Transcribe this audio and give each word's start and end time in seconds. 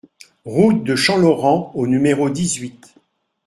Route 0.45 0.83
de 0.83 0.95
Champlaurent 0.95 1.75
au 1.77 1.85
numéro 1.85 2.31
dix-huit 2.31 2.95